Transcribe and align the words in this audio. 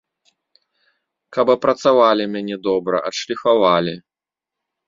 Каб 1.37 1.47
апрацавалі 1.55 2.23
мяне 2.37 2.55
добра, 2.69 2.97
адшліфавалі. 3.11 3.95